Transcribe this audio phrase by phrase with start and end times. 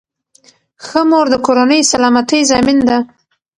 [0.85, 2.97] ښه مور د کورنۍ سلامتۍ ضامن ده.